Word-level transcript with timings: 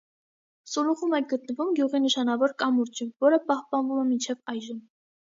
Սուլուխում 0.75 1.11
է 1.17 1.17
գտնվում 1.33 1.67
գյուղի 1.79 2.01
նշանավոր 2.05 2.53
կամուրջը, 2.63 3.07
որը 3.25 3.39
պահպանվում 3.51 4.01
է 4.05 4.07
մինչև 4.13 4.41
այժմ։ 4.55 4.81